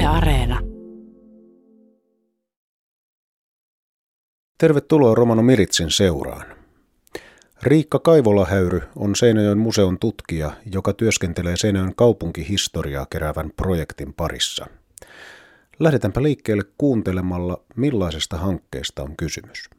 [0.00, 0.60] Yle Areena.
[4.58, 6.46] Tervetuloa Romano Miritsin seuraan.
[7.62, 14.66] Riikka Kaivolahäyry on Seinäjoen museon tutkija, joka työskentelee Seinäjoen kaupunkihistoriaa keräävän projektin parissa.
[15.78, 19.70] Lähdetäänpä liikkeelle kuuntelemalla, millaisesta hankkeesta on kysymys.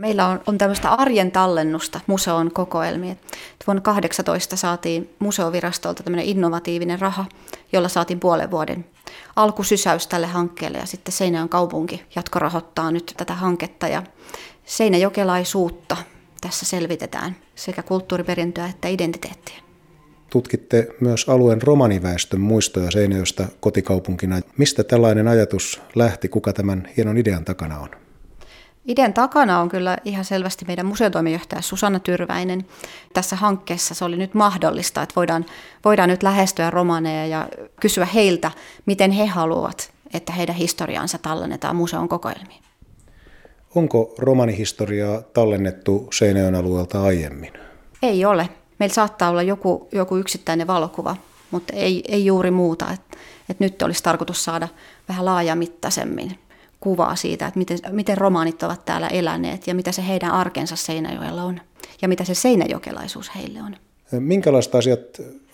[0.00, 3.16] Meillä on, on tämmöistä arjen tallennusta museon kokoelmia.
[3.66, 7.24] Vuonna 2018 saatiin museovirastolta tämmöinen innovatiivinen raha,
[7.72, 8.84] jolla saatiin puolen vuoden
[9.36, 14.02] alkusysäys tälle hankkeelle ja sitten Seinäjoen kaupunki jatkorahoittaa nyt tätä hanketta ja
[14.64, 15.96] seinäjokelaisuutta
[16.40, 19.56] tässä selvitetään sekä kulttuuriperintöä että identiteettiä.
[20.30, 24.40] Tutkitte myös alueen romaniväestön muistoja Seinäjoesta kotikaupunkina.
[24.58, 26.28] Mistä tällainen ajatus lähti?
[26.28, 27.88] Kuka tämän hienon idean takana on?
[28.88, 32.66] Idean takana on kyllä ihan selvästi meidän museotoimijohtaja Susanna Tyrväinen.
[33.12, 35.46] Tässä hankkeessa se oli nyt mahdollista, että voidaan,
[35.84, 37.48] voidaan nyt lähestyä romaneja ja
[37.80, 38.50] kysyä heiltä,
[38.86, 42.62] miten he haluavat, että heidän historiaansa tallennetaan museon kokoelmiin.
[43.74, 47.52] Onko romanihistoriaa tallennettu Seinäjoen alueelta aiemmin?
[48.02, 48.48] Ei ole.
[48.78, 51.16] Meillä saattaa olla joku, joku yksittäinen valokuva,
[51.50, 52.92] mutta ei, ei juuri muuta.
[52.92, 53.00] Et,
[53.48, 54.68] et nyt olisi tarkoitus saada
[55.08, 56.38] vähän laajamittaisemmin
[56.80, 61.42] kuvaa siitä, että miten, miten romaanit ovat täällä eläneet ja mitä se heidän arkensa Seinäjoella
[61.42, 61.60] on
[62.02, 63.76] ja mitä se seinäjokelaisuus heille on.
[64.20, 65.00] Minkälaista asiat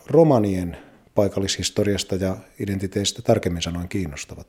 [0.06, 0.77] romanien
[1.14, 4.47] paikallishistoriasta ja identiteetistä tarkemmin sanoen kiinnostavat?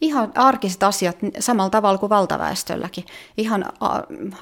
[0.00, 3.04] Ihan arkiset asiat samalla tavalla kuin valtaväestölläkin.
[3.36, 3.64] Ihan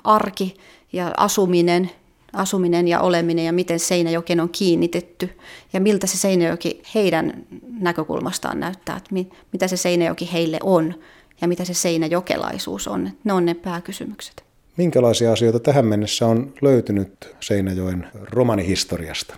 [0.04, 0.54] arki
[0.92, 1.90] ja asuminen,
[2.32, 5.38] asuminen ja oleminen ja miten Seinäjoki on kiinnitetty
[5.72, 7.46] ja miltä se Seinäjoki heidän
[7.80, 9.10] näkökulmastaan näyttää, että
[9.52, 10.94] mitä se Seinäjoki heille on
[11.40, 13.10] ja mitä se seinäjokelaisuus on.
[13.24, 14.44] Ne on ne pääkysymykset.
[14.76, 19.34] Minkälaisia asioita tähän mennessä on löytynyt Seinäjoen romanihistoriasta?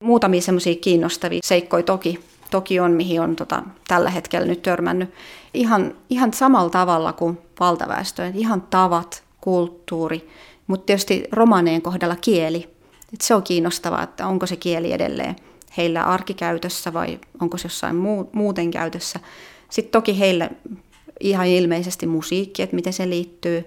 [0.00, 5.10] Muutamia semmoisia kiinnostavia seikkoja toki, toki on, mihin on tota, tällä hetkellä nyt törmännyt.
[5.54, 10.28] Ihan, ihan samalla tavalla kuin valtaväestö, ihan tavat, kulttuuri,
[10.66, 12.68] mutta tietysti romaneen kohdalla kieli.
[13.12, 15.36] Et se on kiinnostavaa, että onko se kieli edelleen
[15.76, 19.20] heillä arkikäytössä vai onko se jossain muu, muuten käytössä.
[19.70, 20.50] Sitten toki heille
[21.24, 23.64] ihan ilmeisesti musiikki, että miten se liittyy.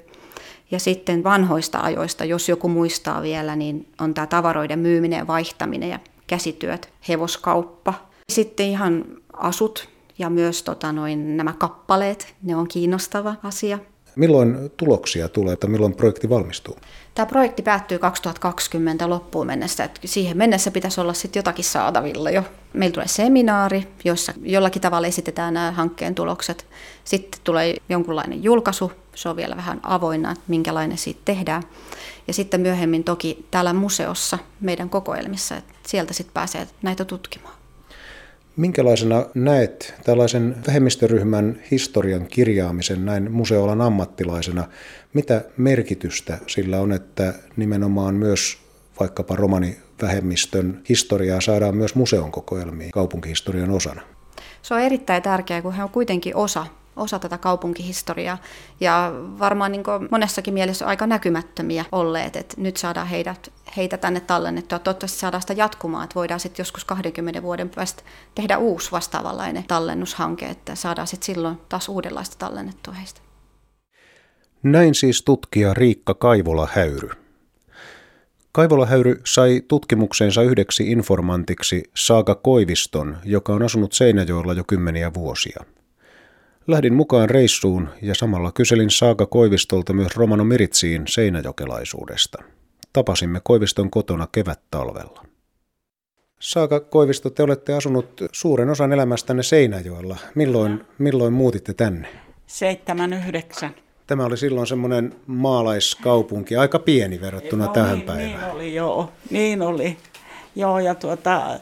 [0.72, 5.90] Ja sitten vanhoista ajoista, jos joku muistaa vielä, niin on tämä tavaroiden myyminen ja vaihtaminen
[5.90, 7.94] ja käsityöt, hevoskauppa.
[8.32, 13.80] Sitten ihan asut ja myös tota, noin, nämä kappaleet, ne on kiinnostava asia.
[14.18, 16.78] Milloin tuloksia tulee, että milloin projekti valmistuu?
[17.16, 19.84] Tämä projekti päättyy 2020 loppuun mennessä.
[19.84, 22.44] Että siihen mennessä pitäisi olla sitten jotakin saatavilla jo.
[22.74, 26.66] Meillä tulee seminaari, jossa jollakin tavalla esitetään nämä hankkeen tulokset.
[27.04, 31.64] Sitten tulee jonkunlainen julkaisu, se on vielä vähän avoinna, että minkälainen siitä tehdään.
[32.28, 37.56] Ja sitten myöhemmin toki täällä museossa meidän kokoelmissa, että sieltä sitten pääsee näitä tutkimaan.
[38.58, 44.68] Minkälaisena näet tällaisen vähemmistöryhmän historian kirjaamisen näin museoalan ammattilaisena?
[45.14, 48.58] Mitä merkitystä sillä on, että nimenomaan myös
[49.00, 54.02] vaikkapa romanivähemmistön historiaa saadaan myös museon kokoelmiin kaupunkihistorian osana?
[54.62, 56.66] Se on erittäin tärkeää, kun he on kuitenkin osa
[56.98, 58.38] osa tätä kaupunkihistoriaa
[58.80, 64.80] ja varmaan niin monessakin mielessä aika näkymättömiä olleet, että nyt saadaan heidät, heitä tänne tallennettua.
[64.80, 68.04] Toivottavasti saadaan sitä jatkumaan, että voidaan sitten joskus 20 vuoden päästä
[68.36, 73.22] tehdä uusi vastaavanlainen tallennushanke, että saadaan sitten silloin taas uudenlaista tallennettua heistä.
[74.64, 77.10] Näin siis tutkija Riikka Kaivola-Häyry.
[78.52, 85.64] Kaivola-Häyry sai tutkimukseensa yhdeksi informantiksi Saaga Koiviston, joka on asunut Seinäjoella jo kymmeniä vuosia.
[86.68, 92.44] Lähdin mukaan reissuun ja samalla kyselin Saaga Koivistolta myös Romano Miritsiin seinäjokelaisuudesta.
[92.94, 95.26] Tapasimme Koiviston kotona kevät-talvella.
[96.40, 100.18] Saaka Koivisto, te olette asunut suuren osan elämästänne Seinäjoella.
[100.36, 102.08] Milloin, milloin muutitte tänne?
[102.48, 103.76] 79.
[104.08, 108.42] Tämä oli silloin semmoinen maalaiskaupunki, aika pieni verrattuna no, tähän niin, päivään.
[108.42, 109.12] Niin oli, joo.
[109.30, 109.98] Niin oli.
[110.58, 111.60] Joo, ja tuota,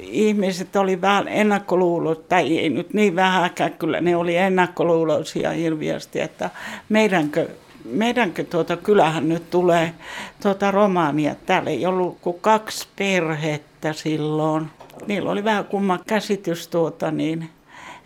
[0.00, 6.50] ihmiset oli vähän ennakkoluulot, tai ei nyt niin vähäkään, kyllä ne oli ennakkoluuloisia hirviästi, että
[6.88, 7.48] meidänkö,
[7.84, 9.94] meidänkö tuota, kylähän nyt tulee
[10.42, 11.34] tuota romaania.
[11.46, 14.66] Täällä ei ollut kuin kaksi perhettä silloin.
[15.06, 17.50] Niillä oli vähän kumma käsitys tuota, niin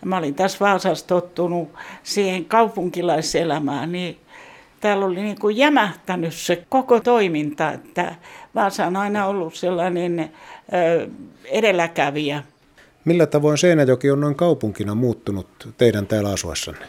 [0.05, 1.69] mä olin tässä Vaasassa tottunut
[2.03, 4.17] siihen kaupunkilaiselämään, niin
[4.83, 8.15] täällä oli niin kuin jämähtänyt se koko toiminta, että
[8.55, 11.07] Vaasa on aina ollut sellainen ö,
[11.45, 12.43] edelläkävijä.
[13.05, 15.47] Millä tavoin Seinäjoki on noin kaupunkina muuttunut
[15.77, 16.85] teidän täällä asuessanne?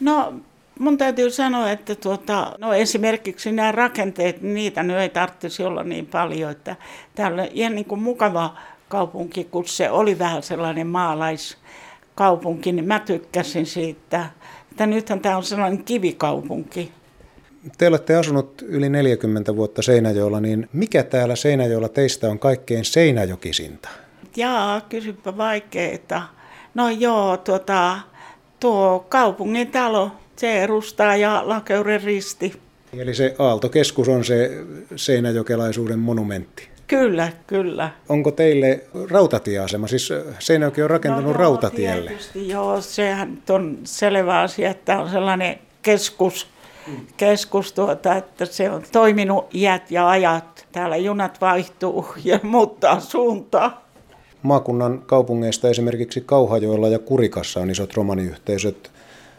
[0.00, 0.34] No
[0.78, 6.06] mun täytyy sanoa, että tuota, no esimerkiksi nämä rakenteet, niitä nyt ei tarvitsisi olla niin
[6.06, 6.76] paljon, että
[7.14, 8.56] täällä on ihan niin kuin mukava
[8.88, 11.56] kaupunki, kun se oli vähän sellainen maalais
[12.14, 14.26] kaupunki, niin mä tykkäsin siitä.
[14.70, 16.92] Että nythän tämä on sellainen kivikaupunki.
[17.78, 23.88] Te olette asunut yli 40 vuotta Seinäjoella, niin mikä täällä Seinäjoella teistä on kaikkein seinäjokisinta?
[24.36, 26.22] Jaa, kysypä vaikeeta.
[26.74, 27.98] No joo, tuota,
[28.60, 32.60] tuo kaupungin talo, se edustaa ja Lakeuden risti.
[32.98, 34.50] Eli se Aaltokeskus on se
[34.96, 36.68] seinäjokelaisuuden monumentti.
[36.86, 37.90] Kyllä, kyllä.
[38.08, 39.86] Onko teille rautatieasema?
[39.86, 42.08] Siis Seinäjoki on rakentunut no, joo, rautatielle.
[42.10, 46.46] Tietysti, joo, sehän on selvä asia, että on sellainen keskus,
[47.16, 50.66] keskus tuota, että se on toiminut iät ja ajat.
[50.72, 53.82] Täällä junat vaihtuu ja muuttaa suuntaa.
[54.42, 58.90] Maakunnan kaupungeista esimerkiksi Kauhajoella ja Kurikassa on isot romaniyhteisöt.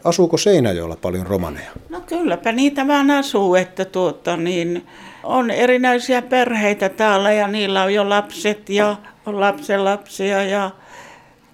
[0.04, 1.70] Asuuko Seinäjoella paljon romaneja?
[1.88, 4.86] No kylläpä niitä vaan asuu, että tuota, niin,
[5.24, 8.96] on erinäisiä perheitä täällä ja niillä on jo lapset ja
[9.26, 10.70] on lapsenlapsia ja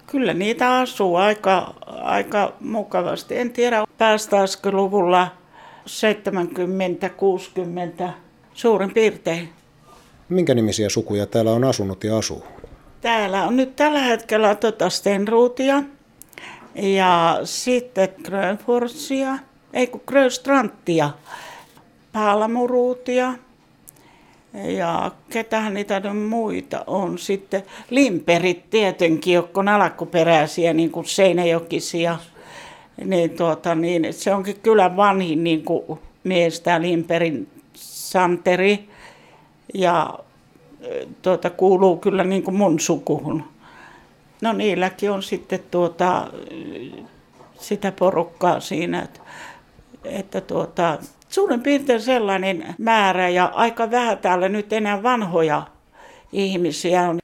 [0.07, 3.37] kyllä niitä asuu aika, aika mukavasti.
[3.37, 5.27] En tiedä, päästäisikö luvulla
[8.05, 8.09] 70-60
[8.53, 9.49] suurin piirtein.
[10.29, 12.43] Minkä nimisiä sukuja täällä on asunut ja asuu?
[13.01, 15.83] Täällä on nyt tällä hetkellä tota Stenruutia
[16.75, 19.37] ja sitten Grönforsia,
[19.73, 21.09] ei kun Grönstranttia,
[22.13, 23.33] Paalamuruutia
[24.53, 27.63] ja ketähän niitä muita on sitten.
[27.89, 32.19] Limperit tietenkin, jotka on alkuperäisiä niin kuin Seinäjokisia.
[33.05, 38.89] Niin, tuota, niin, se onkin kyllä vanhin niin kuin mies, tämä Limperin Santeri.
[39.73, 40.19] Ja
[41.21, 43.43] tuota, kuuluu kyllä niin kuin mun sukuhun.
[44.41, 46.27] No niilläkin on sitten tuota,
[47.59, 49.19] sitä porukkaa siinä, että,
[50.05, 50.97] että tuota,
[51.29, 55.67] suurin piirtein sellainen määrä ja aika vähän täällä nyt enää vanhoja
[56.31, 57.19] ihmisiä on.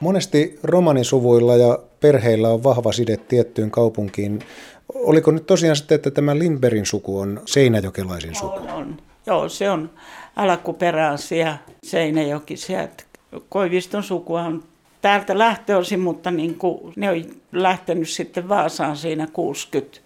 [0.00, 4.38] Monesti romanisuvuilla ja perheillä on vahva side tiettyyn kaupunkiin.
[4.94, 8.58] Oliko nyt tosiaan sitten, että tämä Limberin suku on seinäjokelaisin suku?
[8.58, 8.96] On, on.
[9.26, 9.90] Joo, se on
[10.36, 12.88] alkuperäisiä seinäjokisia.
[13.48, 14.62] Koiviston sukua on
[15.02, 20.00] täältä lähtöosin, mutta niin kuin ne on lähtenyt sitten Vaasaan siinä 60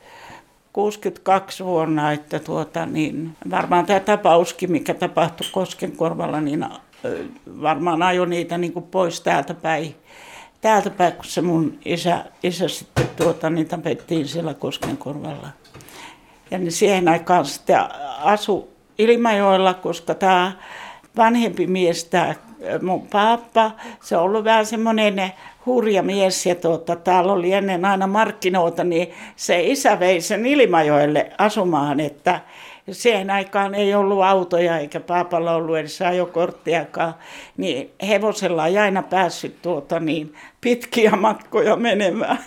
[0.72, 6.66] 62 vuonna, että tuota, niin varmaan tämä tapauskin, mikä tapahtui Koskenkorvalla, niin
[7.62, 9.94] varmaan ajoi niitä niin kuin pois täältä päin.
[10.60, 15.48] Täältä päin, kun se mun isä, isä sitten tuota, niin tapettiin siellä Koskenkorvalla.
[16.50, 17.78] Ja niin siihen aikaan sitten
[18.22, 20.52] asu Ilmajoella, koska tämä
[21.16, 22.34] vanhempi mies, tämä
[22.82, 23.70] mun pappa,
[24.02, 25.32] se on ollut vähän semmoinen
[25.66, 31.30] hurja mies ja tuota, täällä oli ennen aina markkinoita, niin se isä vei sen Ilmajoelle
[31.38, 32.40] asumaan, että
[32.90, 37.14] siihen aikaan ei ollut autoja eikä paapalla ollut edes ajokorttiakaan,
[37.56, 42.38] niin hevosella ei aina päässyt tuota niin pitkiä matkoja menemään.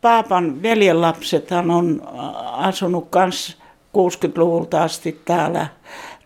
[0.00, 2.02] Paapan veljenlapsethan on
[2.52, 3.56] asunut kanssa
[3.96, 5.66] 60-luvulta asti täällä,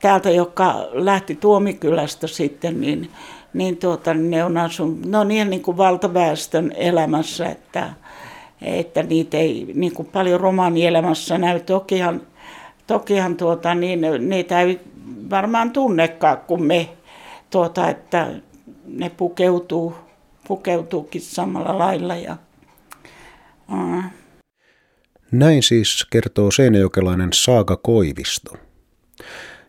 [0.05, 3.11] täältä, joka lähti Tuomikylästä sitten, niin,
[3.53, 7.91] niin tuota, ne on asunut, no niin, niin kuin valtaväestön elämässä, että,
[8.63, 11.61] että niitä ei niin kuin paljon romaanielämässä näy.
[11.61, 12.23] Tokihan,
[12.87, 14.81] tokihan tuota, niin, niitä ei
[15.31, 16.89] varmaan tunnekaan kuin me,
[17.51, 18.31] tuota, että
[18.87, 19.95] ne pukeutuu,
[20.49, 22.17] pukeutuukin samalla lailla.
[22.17, 22.37] Ja,
[23.73, 24.05] uh.
[25.33, 28.57] Näin siis kertoo seinäjokelainen Saaga Koivisto.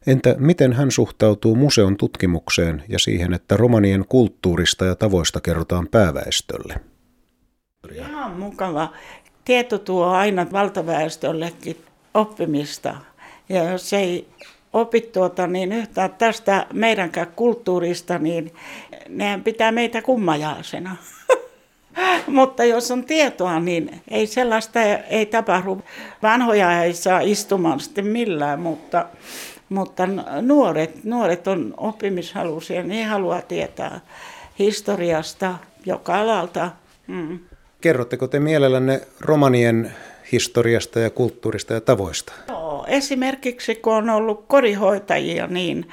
[0.07, 6.75] Entä miten hän suhtautuu museon tutkimukseen ja siihen, että romanien kulttuurista ja tavoista kerrotaan pääväestölle?
[7.91, 8.93] Ihan mukava.
[9.45, 11.77] Tieto tuo aina valtaväestöllekin
[12.13, 12.95] oppimista.
[13.49, 14.27] Ja jos ei
[14.73, 18.53] opi tuota, niin yhtään tästä meidänkään kulttuurista, niin
[19.09, 20.95] nehän pitää meitä kummajaisena.
[22.27, 25.81] Mutta jos on tietoa, niin ei sellaista ei tapahdu.
[26.23, 29.05] Vanhoja ei saa istumaan sitten millään, mutta,
[29.69, 30.07] mutta
[30.41, 34.01] nuoret, nuoret on oppimishaluisia, ne haluaa tietää
[34.59, 35.55] historiasta
[35.85, 36.71] joka alalta.
[37.07, 37.39] Mm.
[37.81, 39.93] Kerrotteko te mielellänne romanien
[40.31, 42.33] historiasta ja kulttuurista ja tavoista?
[42.47, 45.85] Joo, esimerkiksi kun on ollut korihoitajia, niin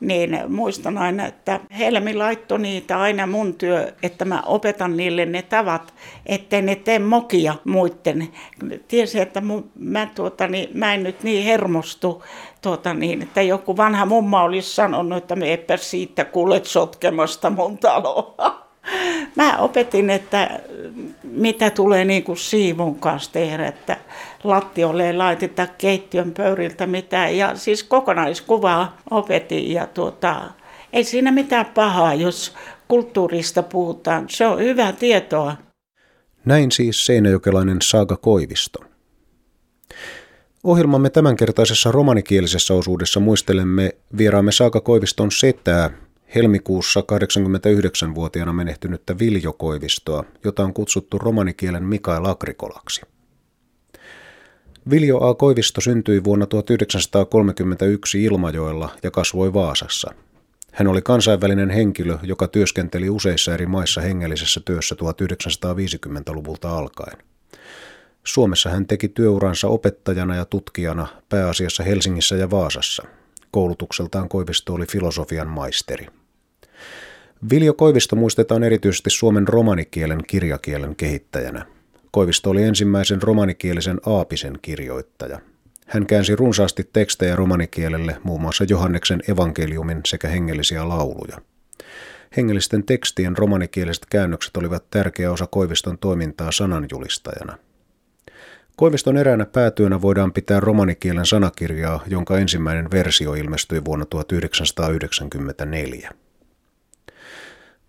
[0.00, 5.42] niin muistan aina, että Helmi laittoi niitä aina mun työ, että mä opetan niille ne
[5.42, 5.94] tavat,
[6.26, 8.28] ettei ne tee mokia muiden.
[8.88, 12.24] Tiesi, että mun, mä, tuota, niin, mä en nyt niin hermostu,
[12.62, 17.78] tuota, niin, että joku vanha mumma olisi sanonut, että me epä siitä kuulet sotkemasta mun
[17.78, 18.68] taloa.
[19.36, 20.60] Mä opetin, että
[21.22, 23.96] mitä tulee niin kuin siivun kanssa tehdä, että
[24.44, 27.36] lattiolle ei laiteta keittiön pöyriltä mitään.
[27.36, 30.42] Ja siis kokonaiskuvaa opetin ja tuota,
[30.92, 32.54] ei siinä mitään pahaa, jos
[32.88, 34.26] kulttuurista puhutaan.
[34.28, 35.56] Se on hyvä tietoa.
[36.44, 38.80] Näin siis seinäjokelainen Saaga Koivisto.
[40.64, 45.90] Ohjelmamme tämänkertaisessa romanikielisessä osuudessa muistelemme vieraamme Saaga Koiviston setää,
[46.34, 53.02] helmikuussa 89-vuotiaana menehtynyttä Viljo Koivistoa, jota on kutsuttu romanikielen Mikael Agrikolaksi.
[54.90, 55.34] Viljo A.
[55.34, 60.14] Koivisto syntyi vuonna 1931 Ilmajoella ja kasvoi Vaasassa.
[60.72, 67.18] Hän oli kansainvälinen henkilö, joka työskenteli useissa eri maissa hengellisessä työssä 1950-luvulta alkaen.
[68.28, 73.02] Suomessa hän teki työuransa opettajana ja tutkijana pääasiassa Helsingissä ja Vaasassa.
[73.50, 76.06] Koulutukseltaan Koivisto oli filosofian maisteri.
[77.50, 81.66] Viljo Koivisto muistetaan erityisesti Suomen romanikielen kirjakielen kehittäjänä.
[82.10, 85.40] Koivisto oli ensimmäisen romanikielisen aapisen kirjoittaja.
[85.86, 91.38] Hän käänsi runsaasti tekstejä romanikielelle, muun muassa Johanneksen evankeliumin sekä hengellisiä lauluja.
[92.36, 97.58] Hengellisten tekstien romanikieliset käännökset olivat tärkeä osa Koiviston toimintaa sananjulistajana.
[98.78, 106.10] Koiviston eräänä päätyönä voidaan pitää romanikielen sanakirjaa, jonka ensimmäinen versio ilmestyi vuonna 1994.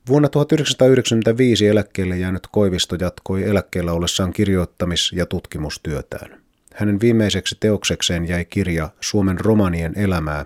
[0.08, 6.42] Vuonna 1995 eläkkeelle jäänyt Koivisto jatkoi eläkkeellä ollessaan kirjoittamis- ja tutkimustyötään.
[6.74, 10.46] Hänen viimeiseksi teoksekseen jäi kirja Suomen romanien elämää,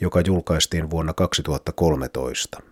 [0.00, 2.62] joka julkaistiin vuonna 2013.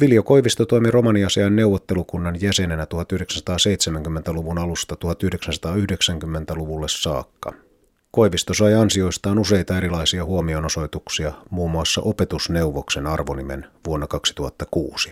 [0.00, 7.52] Viljo Koivisto toimi romaniasian neuvottelukunnan jäsenenä 1970-luvun alusta 1990-luvulle saakka.
[8.10, 15.10] Koivisto sai ansioistaan useita erilaisia huomionosoituksia, muun muassa opetusneuvoksen arvonimen vuonna 2006.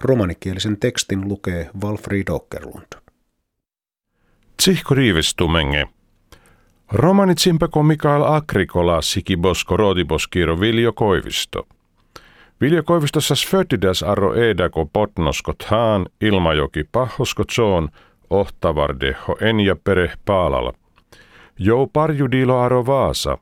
[0.00, 2.92] Romanikielisen tekstin lukee Walfried Ockerlund.
[4.56, 5.86] Tsihko riivestumenge.
[6.92, 11.68] Romanitsimpako Mikael Agrikola sikibosko roodiboskiro Viljo Koivisto.
[12.60, 17.88] Viljo Koivistossas fötidas arro edako potnoskot haan ilmajoki pahoskot soon
[18.30, 20.72] ohtavardeho enja pere paalala–
[21.58, 23.38] Jo parjudilo aro Vaasa.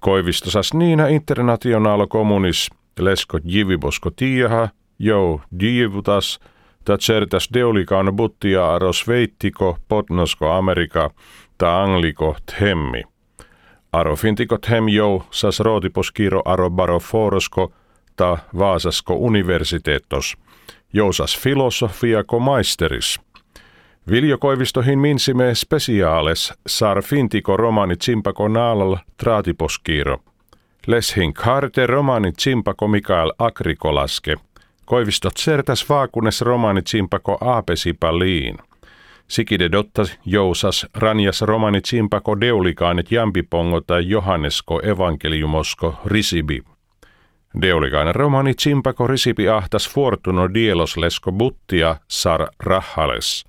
[0.00, 6.40] Koivistosas niina internationaalo kommunis lesko jivibosko tiaha, jo diivutas,
[6.84, 11.10] ta certas deulikaan buttia aro sveittiko potnosko Amerika,
[11.58, 13.02] ta angliko themmi.
[13.92, 17.72] Aro fintiko them jo sas rootiposkiro aro baro forosko,
[18.16, 20.36] ta Vaasasko universiteettos.
[20.92, 23.20] Jousas filosofiako maisteris.
[24.10, 30.18] Viljo Koivistohin minsime speciales sar fintiko romani tsimpako naalal traatiposkiiro.
[30.86, 34.36] Leshin karte romani tsimpako Mikael Agrikolaske.
[34.84, 38.58] Koivistot sertas vaakunes romani tsimpako aapesipaliin.
[39.28, 46.62] Sikide dottas jousas ranjas romani tsimpako deulikaanet jampipongo tai Johannesko evankeliumosko risibi.
[47.62, 53.44] Deulikainen romani tsimpako risipi ahtas fortuno dieloslesko buttia sar rahales.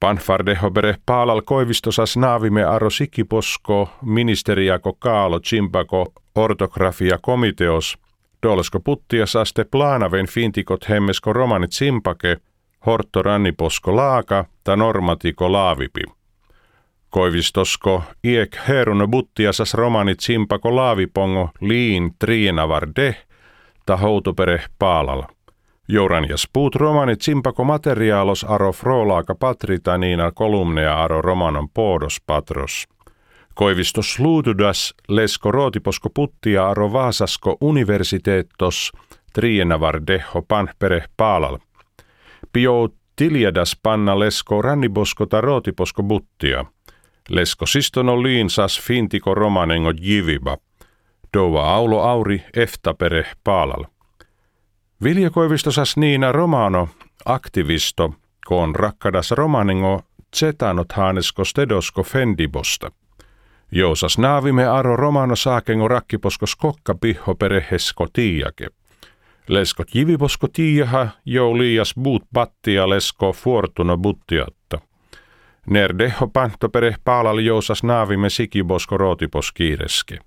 [0.00, 7.98] Panfardeho bere paalal koivistosas naavime aro sikiposko ministeriako kaalo chimpako ortografia komiteos
[8.42, 12.36] dolsko puttia saste plaanaven fintikot hemmesko romanit simpake
[12.86, 16.02] hortto ranniposko laaka ta normatiko laavipi.
[17.14, 23.16] Koivistosko iek herun buttiasas romanit simpako laavipongo liin triinavar de
[23.86, 25.22] ta houtopere paalal.
[25.88, 32.84] Jouran ja spuut romanit simpako materiaalos aro frolaaka patritaniina kolumnea aro romanon poodos patros.
[33.54, 38.92] Koivistos luutudas lesko rootiposko puttia aro vaasasko universiteettos
[39.32, 41.58] trienavar deho panpere paalal.
[42.52, 46.64] Pio tiljadas panna lesko rannibosko ta rootiposko buttia.
[47.28, 50.56] Lesko sistono liinsas fintiko romanengo jiviba.
[51.32, 53.84] Dova aulo auri eftapere paalal.
[55.02, 56.88] Viljakoivistosas Niina Romano,
[57.24, 58.14] aktivisto,
[58.46, 60.02] koon rakkadas romaningo
[60.36, 62.90] zetanot haanesko stedosko fendibosta.
[63.72, 68.66] Jousas naavime aro romano saakengo rakkiposko skokka piho perehesko tiiake.
[69.48, 74.78] Leskot jiviposko tiiaha, jo liias buut battia lesko fortuno buttiatta.
[75.70, 80.18] Nerdeho pantto pere paalal jousas naavime sikibosko rootipos kiireske.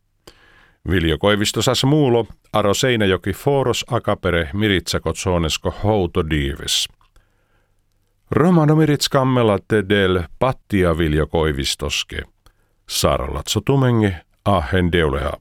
[0.89, 6.87] Viljo Koivistosas muulo, Aro Seinäjoki Foros Akapere Miritsakot Sonesko Houto Diives.
[8.31, 12.21] Romano Miritskammela del Pattia Viljo Koivistoske.
[12.89, 15.33] Saralatso Tumenge Ahen Deuleha.